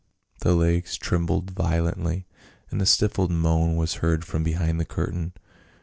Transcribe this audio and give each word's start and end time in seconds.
The 0.39 0.55
legs 0.55 0.97
trembled 0.97 1.51
violently, 1.51 2.25
and 2.71 2.81
a 2.81 2.87
stifled 2.87 3.29
moan 3.29 3.75
was 3.75 3.97
heard 4.01 4.25
from 4.25 4.41
behind 4.41 4.79
the 4.79 4.83
curtain. 4.83 5.33